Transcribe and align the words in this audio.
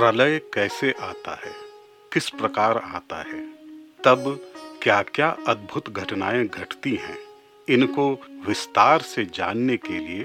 प्रलय 0.00 0.38
कैसे 0.54 0.94
आता 1.00 1.34
है? 1.34 1.52
किस 2.12 2.28
प्रकार 2.30 2.78
आता 2.78 3.16
है? 3.16 3.40
तब 4.04 4.50
क्या 4.82 5.02
क्या 5.02 5.36
अद्भुत 5.48 5.90
घटनाएँ 5.90 6.46
घटती 6.46 6.94
हैं? 6.94 7.18
इनको 7.68 8.12
विस्तार 8.46 9.00
से 9.00 9.24
जानने 9.24 9.76
के 9.76 9.98
लिए 9.98 10.24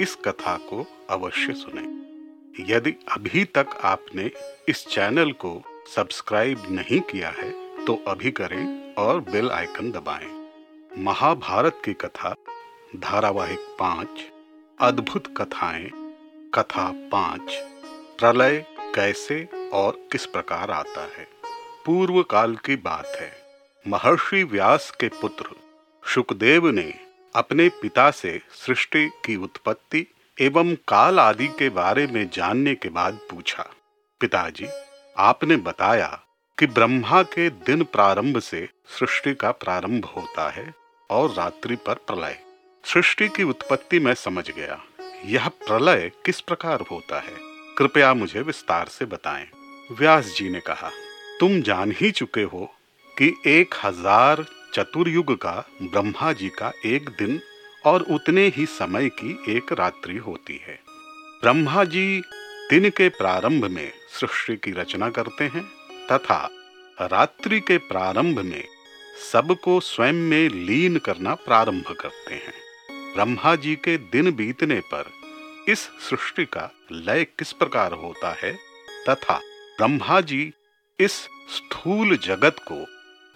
इस 0.00 0.16
कथा 0.24 0.56
को 0.56 0.86
अवश्य 1.10 1.52
सुने। 1.52 1.82
यदि 2.72 2.94
अभी 3.12 3.44
तक 3.44 3.66
आपने 3.82 4.30
इस 4.68 4.86
चैनल 4.86 5.32
को 5.32 5.62
सब्सक्राइब 5.96 6.62
नहीं 6.70 7.00
किया 7.00 7.30
है 7.30 7.84
तो 7.84 8.04
अभी 8.08 8.30
करें 8.30 8.94
और 8.94 9.20
बेल 9.20 9.50
आइकन 9.50 9.90
दबाएँ। 9.90 10.48
महाभारत 10.98 11.82
की 11.84 11.92
कथा, 11.92 12.34
धारावाहिक 12.96 13.58
पाँच, 13.58 14.26
अद्भुत 14.80 15.34
कथाएँ, 15.36 15.90
कथा 16.54 16.92
पाँच, 17.12 17.52
प्रलय 18.20 18.69
कैसे 18.94 19.48
और 19.72 20.08
किस 20.12 20.26
प्रकार 20.26 20.70
आता 20.70 21.00
है। 21.00 21.28
पूर्व 21.86 22.22
काल 22.22 22.56
की 22.56 22.76
बात 22.76 23.06
है। 23.06 23.32
महर्षि 23.88 24.44
व्यास 24.44 24.90
के 25.00 25.08
पुत्र 25.08 25.44
सुखदेव 26.14 26.66
ने 26.66 26.94
अपने 27.34 27.68
पिता 27.68 28.10
से 28.10 28.40
सृष्टि 28.66 29.10
की 29.24 29.36
उत्पत्ति 29.36 30.06
एवं 30.40 30.74
काल 30.74 31.20
आदि 31.20 31.48
के 31.48 31.68
बारे 31.68 32.06
में 32.06 32.30
जानने 32.30 32.74
के 32.74 32.88
बाद 32.88 33.18
पूछा, 33.30 33.70
पिताजी, 34.20 34.66
आपने 35.16 35.56
बताया 35.56 36.20
कि 36.58 36.66
ब्रह्मा 36.66 37.22
के 37.22 37.50
दिन 37.50 37.84
प्रारंभ 37.84 38.38
से 38.38 38.68
सृष्टि 38.98 39.34
का 39.34 39.50
प्रारंभ 39.50 40.04
होता 40.04 40.50
है 40.50 40.74
और 41.10 41.32
रात्रि 41.32 41.76
पर 41.76 41.94
प्रलय। 41.94 42.40
सृष्टि 42.84 43.28
की 43.28 43.42
उत्पत्ति 43.42 43.98
में 43.98 44.14
समझ 44.14 44.50
गया। 44.50 44.82
यह 45.24 45.48
प्रलय 45.48 46.10
किस 46.24 46.40
प्रकार 46.40 46.80
होता 46.80 47.20
है? 47.20 47.49
कृपया 47.80 48.12
मुझे 48.14 48.40
विस्तार 48.40 48.88
से 48.88 49.04
बताएँ। 49.04 49.46
व्यास 49.90 50.34
जी 50.36 50.48
ने 50.50 50.60
कहा, 50.60 50.90
तुम 51.40 51.60
जान 51.60 51.92
ही 51.92 52.10
चुके 52.10 52.42
हो 52.42 52.64
कि 53.16 53.32
एक 53.46 53.74
हज़ार 53.84 54.44
चतुर्युग 54.74 55.32
का 55.36 55.52
ब्रह्मा 55.82 56.32
जी 56.32 56.48
का 56.48 56.72
एक 56.86 57.08
दिन 57.18 57.40
और 57.84 58.02
उतने 58.02 58.46
ही 58.46 58.66
समय 58.66 59.08
की 59.08 59.56
एक 59.56 59.72
रात्रि 59.72 60.16
होती 60.16 60.60
है। 60.66 60.78
ब्रह्मा 61.42 61.84
जी 61.84 62.20
दिन 62.70 62.88
के 62.90 63.08
प्रारंभ 63.08 63.64
में 63.64 63.90
सृष्टि 64.20 64.56
की 64.56 64.72
रचना 64.72 65.08
करते 65.10 65.44
हैं 65.44 65.62
तथा 66.12 66.38
रात्रि 67.02 67.60
के 67.60 67.78
प्रारंभ 67.78 68.38
में 68.40 68.64
सबको 69.32 69.78
स्वयं 69.80 70.20
में 70.28 70.48
लीन 70.48 70.98
करना 70.98 71.34
प्रारंभ 71.46 71.94
करते 72.00 72.34
हैं। 72.34 72.54
ब्रह्मा 73.14 73.54
जी 73.54 73.74
के 73.74 73.96
दिन 74.12 74.30
बीतने 74.30 74.80
पर 74.80 75.10
इस 75.68 75.78
सृष्टि 75.78 76.44
का 76.44 76.74
लय 76.92 77.24
किस 77.24 77.52
प्रकार 77.52 77.92
होता 77.92 78.32
है? 78.32 78.58
तथा 79.08 79.38
ब्रह्मा 79.76 80.20
जी 80.20 80.52
इस 81.00 81.12
स्थूल 81.24 82.16
जगत 82.16 82.56
को 82.72 82.86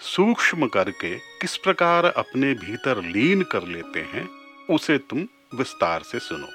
सूक्ष्म 0.04 0.66
करके 0.66 1.18
किस 1.18 1.56
प्रकार 1.56 2.04
अपने 2.04 2.54
भीतर 2.54 3.02
लीन 3.02 3.42
कर 3.42 3.62
लेते 3.62 4.00
हैं, 4.00 4.28
उसे 4.70 4.98
तुम 4.98 5.28
विस्तार 5.54 6.02
से 6.02 6.18
सुनो। 6.18 6.48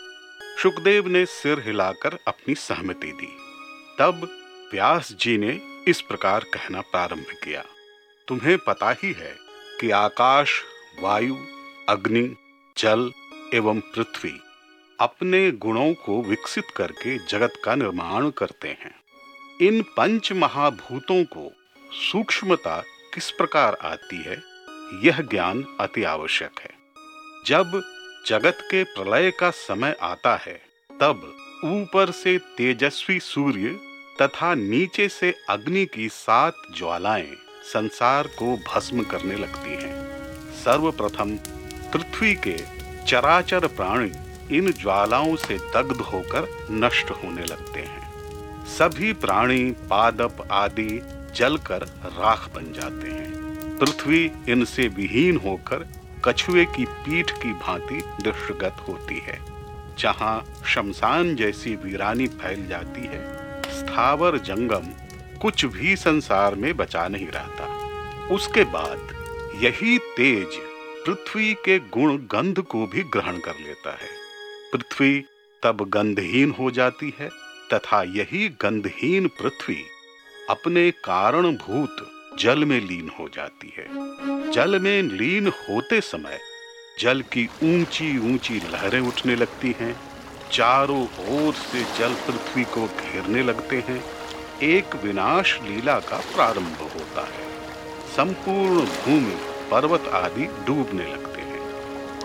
सुखदेव 0.62 1.08
ने 1.08 1.26
सिर 1.26 1.60
हिलाकर 1.60 2.18
अपनी 2.28 2.56
सहमति 2.56 3.12
दी। 3.12 3.38
तब 4.00 4.30
व्यास 4.74 5.12
जी 5.12 5.38
ने 5.38 5.84
इस 5.88 6.02
प्रकार 6.02 6.40
कहना 6.40 6.82
प्रारंभ 6.82 7.26
किया। 7.44 7.66
तुम्हें 8.28 8.58
पता 8.58 8.92
ही 8.92 9.12
है 9.12 9.38
कि 9.82 9.92
आकाश, 9.92 10.64
वायु, 11.00 11.38
अग्नि, 11.90 12.36
जल 12.78 13.12
एवं 13.54 13.80
पृथ्वी 13.80 14.42
अपने 15.00 15.52
गुणों 15.52 15.94
को 15.94 16.22
विकसित 16.22 16.64
करके 16.76 17.18
जगत 17.18 17.54
का 17.64 17.76
निर्माण 17.76 18.30
करते 18.30 18.68
हैं। 18.68 18.96
इन 19.62 19.82
पंच 19.82 20.32
महाभूतों 20.32 21.24
को 21.24 21.54
सूक्ष्मता 21.92 22.84
किस 23.14 23.32
प्रकार 23.32 23.78
आती 23.82 24.18
है, 24.18 24.44
यह 25.04 25.22
ज्ञान 25.22 25.78
अति 25.80 26.04
आवश्यक 26.04 26.60
है। 26.60 26.70
जब 27.46 27.82
जगत 28.26 28.58
के 28.62 28.84
प्रलय 28.84 29.32
का 29.32 29.50
समय 29.50 29.96
आता 30.02 30.36
है, 30.36 30.62
तब 31.02 31.38
ऊपर 31.64 32.12
से 32.12 32.38
तेजस्वी 32.38 33.20
सूर्य 33.20 33.80
तथा 34.22 34.56
नीचे 34.56 35.10
से 35.10 35.36
अग्नि 35.50 35.86
की 35.86 36.10
सात 36.10 36.56
ज्वालाएँ 36.78 37.36
संसार 37.64 38.28
को 38.28 38.58
भस्म 38.58 39.04
करने 39.04 39.36
लगती 39.36 39.70
हैं। 39.70 40.06
सर्वप्रथम 40.56 41.36
पृथ्वी 41.94 42.36
के 42.36 42.58
चराचर 43.06 43.68
प्राणी 43.68 44.29
इन 44.52 44.72
ज्वालाओं 44.72 45.36
से 45.36 45.58
दग्ध 45.58 46.02
होकर 46.02 46.68
नष्ट 46.72 47.10
होने 47.10 47.44
लगते 47.44 47.80
हैं। 47.80 48.10
सभी 48.66 49.14
प्राणी, 49.14 49.72
पादप 49.72 50.48
आदि 50.52 51.02
जलकर 51.36 51.82
राख 52.06 52.50
बन 52.56 52.74
जाते 52.74 53.12
हैं। 53.12 53.30
पृथ्वी 53.78 54.32
इनसे 54.50 54.88
विहीन 54.88 55.38
होकर 55.38 55.88
कछुए 56.26 56.66
की 56.66 56.86
पीठ 56.86 57.32
की 57.32 57.54
भांति 57.54 58.04
दृष्टगत 58.22 58.86
होती 58.88 59.20
है। 59.20 59.40
जहाँ 60.00 60.64
शमशान 60.66 61.36
जैसी 61.36 61.76
वीरानी 61.76 62.28
फैल 62.28 62.68
जाती 62.68 63.02
है, 63.02 63.22
स्थावर 63.62 64.38
जंगम 64.38 64.88
कुछ 65.40 65.66
भी 65.66 65.96
संसार 65.96 66.56
में 66.56 66.78
बचा 66.78 67.08
नहीं 67.08 67.28
रहता। 67.28 67.66
उसके 68.28 68.64
बाद 68.64 68.98
यही 69.64 69.98
तेज 69.98 70.48
पृथ्वी 71.06 71.54
के 71.54 71.80
गुण 71.80 72.18
गंध 72.18 72.60
को 72.60 72.86
भी 72.86 73.04
ग्रहण 73.04 73.38
कर 73.38 73.54
लेता 73.60 73.92
है। 73.92 74.19
पृथ्वी 74.74 75.26
तब 75.64 75.90
गंधहीन 75.90 76.56
हो 76.60 76.72
जाती 76.72 77.14
है, 77.20 77.30
तथा 77.74 78.04
यही 78.04 78.50
गंधहीन 78.50 79.28
पृथ्वी 79.28 79.84
अपने 80.50 80.92
कारणभूत 80.92 82.12
जल 82.40 82.66
में 82.66 82.82
लीन 82.82 83.12
हो 83.20 83.30
जाती 83.30 83.74
है। 83.78 83.88
जल 84.52 84.80
में 84.80 85.02
लीन 85.02 85.48
होते 85.48 86.02
समय 86.02 86.40
जल 87.00 87.22
की 87.22 87.50
ऊँची 87.64 88.34
ऊँची 88.34 88.54
लहरें 88.54 89.00
उठने 89.00 89.36
लगती 89.36 89.76
हैं, 89.80 90.00
चारों 90.52 91.04
ओर 91.04 91.54
से 91.54 91.84
जल 92.00 92.14
पृथ्वी 92.14 92.64
को 92.64 92.86
घेरने 92.86 93.44
लगते 93.44 93.84
हैं। 93.88 94.04
एक 94.64 94.96
विनाश 94.96 95.60
लीला 95.62 96.00
का 96.00 96.18
प्रारंभ 96.18 96.78
होता 96.78 97.22
है। 97.22 97.50
संपूर्ण 98.08 98.86
भूमि, 98.86 99.38
पर्वत 99.72 100.08
आदि 100.08 100.46
डूबने 100.46 101.14
लगते 101.14 101.42
हैं। 101.42 101.60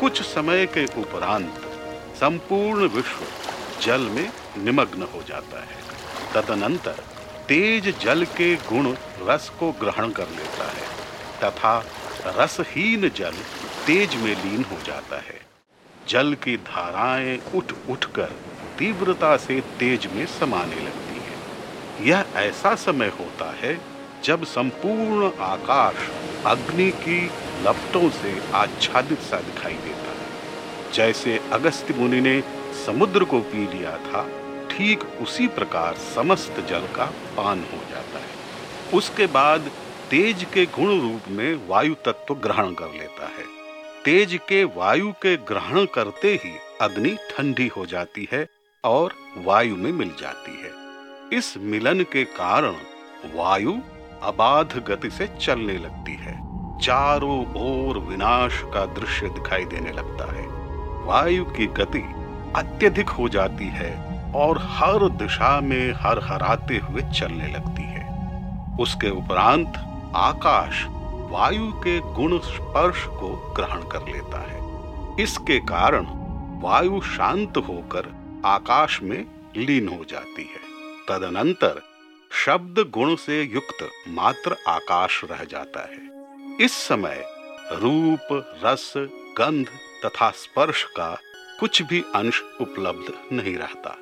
कुछ 0.00 0.22
समय 0.22 0.66
के 0.66 0.84
उपरांत 1.00 1.70
संपूर्ण 2.14 2.86
विश्व 2.88 3.24
जल 3.82 4.00
में 4.00 4.28
निमग्न 4.58 5.02
हो 5.14 5.22
जाता 5.22 5.60
है। 5.60 5.82
तदनंतर 6.34 7.02
तेज 7.48 7.88
जल 7.98 8.24
के 8.36 8.54
गुण 8.56 8.94
रस 9.22 9.48
को 9.58 9.70
ग्रहण 9.72 10.10
कर 10.10 10.28
लेता 10.28 10.64
है, 10.64 10.86
तथा 11.42 11.74
रसहीन 12.38 13.08
जल 13.08 13.34
तेज 13.86 14.14
में 14.14 14.34
लीन 14.44 14.64
हो 14.64 14.78
जाता 14.86 15.16
है। 15.16 15.40
जल 16.08 16.34
की 16.34 16.56
धाराएँ 16.56 17.38
उठ 17.54 17.72
उठकर 17.90 18.30
तीव्रता 18.78 19.36
से 19.36 19.60
तेज 19.78 20.06
में 20.06 20.24
समाने 20.26 20.80
लगती 20.80 21.20
है। 21.20 22.08
यह 22.08 22.24
ऐसा 22.36 22.74
समय 22.76 23.12
होता 23.20 23.50
है 23.56 23.78
जब 24.24 24.44
संपूर्ण 24.44 25.30
आकाश 25.42 26.08
अग्नि 26.46 26.90
की 27.02 27.20
लपटों 27.62 28.08
से 28.10 28.40
आच्छादित 28.54 29.20
सा 29.20 29.40
दिखाई 29.40 29.74
देता 29.74 30.03
जैसे 30.94 31.38
अगस्त्य 31.52 31.94
मुनि 31.94 32.20
ने 32.20 32.40
समुद्र 32.86 33.24
को 33.24 33.40
पी 33.40 33.78
लिया 33.78 33.96
था, 33.98 34.22
ठीक 34.70 35.04
उसी 35.22 35.48
प्रकार 35.48 35.94
समस्त 35.94 36.60
जल 36.68 36.86
का 36.86 37.04
पान 37.36 37.58
हो 37.58 37.78
जाता 37.90 38.18
है। 38.18 38.92
उसके 38.94 39.26
बाद 39.26 39.70
तेज 40.10 40.46
के 40.54 40.66
गुण 40.66 41.00
रूप 41.00 41.28
में 41.28 41.68
वायु 41.68 41.94
तत्व 41.94 42.34
ग्रहण 42.34 42.72
कर 42.72 42.92
लेता 42.92 43.26
है। 43.26 43.44
तेज 44.04 44.38
के 44.48 44.64
वायु 44.64 45.12
के 45.12 45.36
ग्रहण 45.36 45.84
करते 45.84 46.34
ही 46.34 46.52
अग्नि 46.80 47.16
ठंडी 47.30 47.66
हो 47.66 47.86
जाती 47.86 48.28
है 48.32 48.46
और 48.84 49.14
वायु 49.36 49.76
में 49.76 49.92
मिल 49.92 50.10
जाती 50.20 50.52
है। 50.62 51.38
इस 51.38 51.54
मिलन 51.56 52.02
के 52.02 52.24
कारण 52.24 52.74
वायु 53.34 53.72
अबाध 54.22 54.84
गति 54.88 55.10
से 55.10 55.28
चलने 55.40 55.78
लगती 55.78 56.12
है। 56.12 56.34
चारों 56.78 57.40
ओर 57.56 57.98
विनाश 57.98 58.62
का 58.64 58.84
दृश्य 58.86 59.28
दिखाई 59.28 59.64
देने 59.64 59.92
लगता 59.92 60.32
है। 60.32 60.53
वायु 61.04 61.44
की 61.44 61.66
गति 61.66 62.04
अत्यधिक 62.56 63.08
हो 63.08 63.28
जाती 63.28 63.68
है 63.68 64.14
और 64.32 64.58
हर 64.58 65.08
दिशा 65.08 65.60
में 65.60 65.92
हर 65.92 66.18
हराते 66.24 66.76
हुए 66.76 67.02
चलने 67.02 67.46
लगती 67.46 67.82
है। 67.82 68.04
उसके 68.80 69.10
उपरांत 69.10 69.72
आकाश 70.16 70.84
वायु 71.30 71.72
के 71.72 72.00
गुण 72.00 72.38
स्पर्श 72.38 73.04
को 73.04 73.54
ग्रहण 73.56 73.82
कर 73.82 74.00
लेता 74.00 74.38
है। 74.38 74.64
इसके 75.22 75.58
कारण 75.58 76.06
वायु 76.62 77.00
शांत 77.00 77.56
होकर 77.56 78.14
आकाश 78.46 79.00
में 79.02 79.26
लीन 79.56 79.88
हो 79.88 80.04
जाती 80.04 80.42
है। 80.42 80.64
तदनंतर 81.08 81.82
शब्द 82.44 82.90
गुण 82.90 83.14
से 83.14 83.42
युक्त 83.42 83.90
मात्र 84.08 84.56
आकाश 84.68 85.24
रह 85.30 85.44
जाता 85.44 85.80
है। 85.80 86.14
इस 86.64 86.72
समय 86.72 87.24
रूप, 87.72 88.20
रस, 88.64 88.94
गंध 89.38 89.66
तथा 90.04 90.30
स्पर्श 90.30 90.84
का 90.84 91.20
कुछ 91.60 91.82
भी 91.82 92.04
अंश 92.14 92.42
उपलब्ध 92.60 93.14
नहीं 93.32 93.56
रहता। 93.56 93.98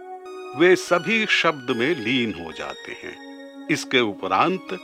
वे 0.58 0.76
सभी 0.76 1.26
शब्द 1.26 1.70
में 1.70 1.94
लीन 1.94 2.44
हो 2.44 2.52
जाते 2.52 2.92
हैं। 2.92 3.32
इसके 3.68 4.00
उपरांत 4.00 4.78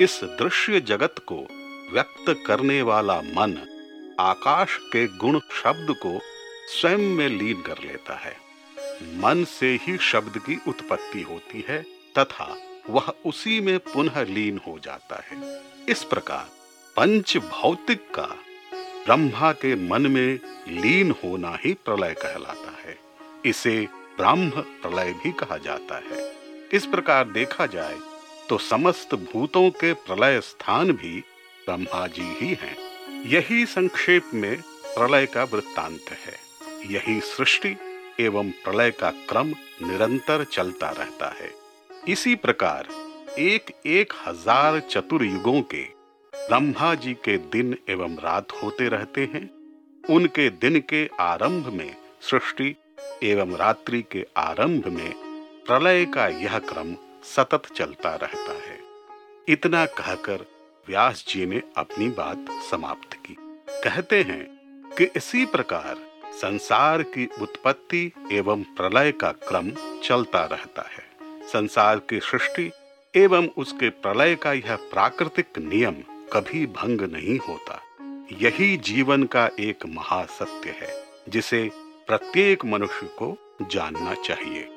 इस 0.00 0.20
दृश्य 0.24 0.80
जगत 0.80 1.14
को 1.18 1.46
व्यक्त 1.92 2.44
करने 2.46 2.82
वाला 2.82 3.20
मन 3.20 3.70
आकाश 4.20 4.78
के 4.82 5.06
गुण 5.06 5.38
शब्द 5.38 5.94
को 6.02 6.20
स्वयं 6.68 6.98
में 6.98 7.28
लीन 7.28 7.62
कर 7.62 7.78
लेता 7.78 8.14
है। 8.14 8.36
मन 9.02 9.44
से 9.44 9.78
ही 9.82 9.98
शब्द 9.98 10.38
की 10.38 10.60
उत्पत्ति 10.68 11.22
होती 11.22 11.64
है 11.68 11.82
तथा 12.18 12.56
वह 12.90 13.12
उसी 13.26 13.60
में 13.60 13.78
पुनः 13.78 14.24
लीन 14.24 14.60
हो 14.66 14.78
जाता 14.78 15.22
है। 15.24 15.60
इस 15.88 16.04
प्रकार 16.04 16.50
पंच 16.96 17.36
भौतिक 17.36 18.14
का 18.14 18.36
ब्रह्मा 19.06 19.50
के 19.52 19.74
मन 19.88 20.06
में 20.06 20.38
लीन 20.70 21.10
होना 21.22 21.56
ही 21.64 21.72
प्रलय 21.84 22.14
कहलाता 22.14 22.70
है। 22.78 22.96
इसे 23.46 23.76
ब्रह्म 24.16 24.50
प्रलय 24.82 25.12
भी 25.12 25.32
कहा 25.32 25.56
जाता 25.58 25.96
है। 26.04 26.22
इस 26.72 26.86
प्रकार 26.86 27.24
देखा 27.28 27.66
जाए 27.66 27.98
तो 28.48 28.58
समस्त 28.60 29.14
भूतों 29.14 29.68
के 29.70 29.92
प्रलय 30.06 30.40
स्थान 30.40 30.92
भी 30.92 31.18
ब्रह्मा 31.66 32.06
जी 32.06 32.34
ही 32.40 32.48
हैं। 32.54 32.76
यही 33.26 33.64
संक्षेप 33.66 34.30
में 34.34 34.56
प्रलय 34.88 35.26
का 35.26 35.44
वृत्तांत 35.44 36.10
है। 36.18 36.36
यही 36.92 37.20
सृष्टि 37.26 37.76
एवं 38.20 38.50
प्रलय 38.64 38.90
का 38.90 39.10
क्रम 39.28 39.48
निरंतर 39.82 40.44
चलता 40.44 40.90
रहता 40.90 41.28
है। 41.40 41.50
इसी 42.08 42.34
प्रकार 42.36 42.88
एक 43.40 43.70
एक 43.86 44.12
हज़ार 44.26 44.80
चतुर्युगों 44.80 45.60
के 45.64 45.82
ब्रह्मा 46.48 46.94
जी 46.94 47.14
के 47.14 47.36
दिन 47.38 47.76
एवं 47.88 48.16
रात 48.16 48.52
होते 48.52 48.88
रहते 48.88 49.20
हैं। 49.20 49.50
उनके 50.10 50.50
दिन 50.50 50.80
के 50.80 51.10
आरंभ 51.20 51.66
में 51.66 51.96
सृष्टि 52.20 52.76
एवं 53.22 53.56
रात्रि 53.56 54.04
के 54.12 54.26
आरंभ 54.36 54.86
में 54.86 55.12
प्रलय 55.66 56.04
का 56.04 56.26
यह 56.28 56.58
क्रम 56.58 56.94
सतत 57.24 57.62
चलता 57.74 58.14
रहता 58.14 58.52
है। 58.52 58.78
इतना 59.48 59.86
कहकर 59.86 60.46
व्यास 60.88 61.24
जी 61.28 61.46
ने 61.46 61.62
अपनी 61.76 62.08
बात 62.08 62.46
समाप्त 62.70 63.14
की। 63.14 63.36
कहते 63.84 64.22
हैं 64.22 64.44
कि 64.98 65.04
इसी 65.16 65.46
प्रकार 65.46 65.98
संसार 66.32 67.02
की 67.02 67.28
उत्पत्ति 67.42 68.12
एवं 68.32 68.62
प्रलय 68.62 69.12
का 69.12 69.32
क्रम 69.32 69.70
चलता 70.00 70.44
रहता 70.44 70.82
है। 70.82 71.04
संसार 71.46 71.98
की 71.98 72.20
सृष्टि 72.20 72.70
एवं 73.16 73.48
उसके 73.56 73.88
प्रलय 73.88 74.34
का 74.34 74.52
यह 74.52 74.76
प्राकृतिक 74.76 75.58
नियम 75.58 75.94
कभी 76.32 76.66
भंग 76.66 77.00
नहीं 77.00 77.38
होता। 77.38 77.80
यही 78.32 78.76
जीवन 78.76 79.24
का 79.24 79.50
एक 79.60 79.86
महासत्य 79.86 80.70
है, 80.70 81.04
जिसे 81.28 81.70
प्रत्येक 82.06 82.64
मनुष्य 82.64 83.06
को 83.06 83.36
जानना 83.70 84.14
चाहिए। 84.14 84.73